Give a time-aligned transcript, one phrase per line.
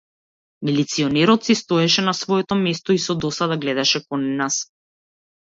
[0.69, 4.61] Милиционерот си стоеше на своето место и со досада гледаше кон нас.